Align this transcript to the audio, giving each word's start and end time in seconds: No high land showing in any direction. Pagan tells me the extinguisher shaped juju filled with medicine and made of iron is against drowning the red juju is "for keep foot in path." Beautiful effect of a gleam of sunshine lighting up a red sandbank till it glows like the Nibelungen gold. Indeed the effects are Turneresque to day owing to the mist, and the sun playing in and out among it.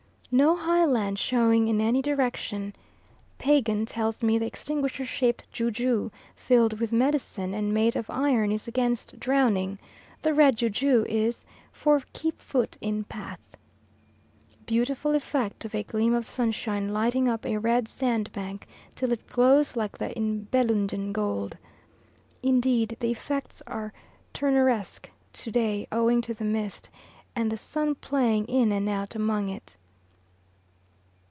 No 0.33 0.55
high 0.55 0.85
land 0.85 1.19
showing 1.19 1.67
in 1.67 1.81
any 1.81 2.01
direction. 2.01 2.73
Pagan 3.37 3.85
tells 3.85 4.23
me 4.23 4.37
the 4.37 4.45
extinguisher 4.45 5.03
shaped 5.03 5.43
juju 5.51 6.09
filled 6.37 6.79
with 6.79 6.93
medicine 6.93 7.53
and 7.53 7.73
made 7.73 7.97
of 7.97 8.09
iron 8.09 8.49
is 8.53 8.65
against 8.65 9.19
drowning 9.19 9.77
the 10.21 10.33
red 10.33 10.55
juju 10.55 11.05
is 11.09 11.45
"for 11.73 12.01
keep 12.13 12.39
foot 12.39 12.77
in 12.79 13.03
path." 13.03 13.41
Beautiful 14.65 15.15
effect 15.15 15.65
of 15.65 15.75
a 15.75 15.83
gleam 15.83 16.13
of 16.13 16.29
sunshine 16.29 16.93
lighting 16.93 17.27
up 17.27 17.45
a 17.45 17.57
red 17.57 17.89
sandbank 17.89 18.67
till 18.95 19.11
it 19.11 19.27
glows 19.27 19.75
like 19.75 19.97
the 19.97 20.13
Nibelungen 20.15 21.11
gold. 21.11 21.57
Indeed 22.41 22.95
the 23.01 23.11
effects 23.11 23.61
are 23.67 23.91
Turneresque 24.33 25.09
to 25.33 25.51
day 25.51 25.87
owing 25.91 26.21
to 26.21 26.33
the 26.33 26.45
mist, 26.45 26.89
and 27.35 27.51
the 27.51 27.57
sun 27.57 27.95
playing 27.95 28.45
in 28.45 28.71
and 28.71 28.87
out 28.87 29.13
among 29.13 29.49
it. 29.49 29.75